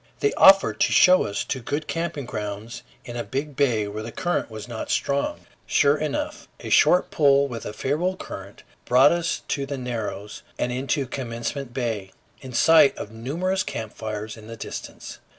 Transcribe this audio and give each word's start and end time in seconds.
They 0.19 0.33
offered 0.33 0.79
to 0.79 0.91
show 0.91 1.25
us 1.25 1.43
to 1.43 1.59
good 1.61 1.85
camping 1.87 2.25
grounds 2.25 2.81
in 3.05 3.15
a 3.15 3.23
big 3.23 3.55
bay 3.55 3.87
where 3.87 4.01
the 4.01 4.11
current 4.11 4.49
was 4.49 4.67
not 4.67 4.89
strong. 4.89 5.41
Sure 5.67 5.95
enough, 5.95 6.47
a 6.59 6.71
short 6.71 7.11
pull 7.11 7.47
with 7.47 7.67
a 7.67 7.71
favorable 7.73 8.15
current 8.17 8.63
brought 8.85 9.11
us 9.11 9.43
to 9.49 9.67
the 9.67 9.77
Narrows 9.77 10.41
and 10.57 10.71
into 10.71 11.05
Commencement 11.05 11.71
Bay, 11.71 12.13
in 12.41 12.51
sight 12.51 12.97
of 12.97 13.11
numerous 13.11 13.61
camp 13.61 13.93
fires 13.93 14.37
in 14.37 14.47
the 14.47 14.57
distance. 14.57 15.19